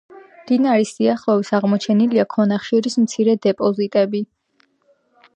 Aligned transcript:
მდინარის 0.43 0.93
სიახლოვეს 0.93 1.51
აღმოჩენილია 1.57 2.25
ქვანახშირის 2.35 2.97
მცირე 3.03 3.35
დეპოზიტები. 3.43 4.23